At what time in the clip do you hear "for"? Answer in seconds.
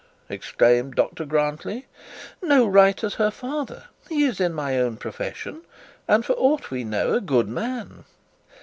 6.25-6.33